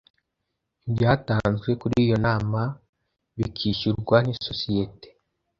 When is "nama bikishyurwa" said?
2.25-4.17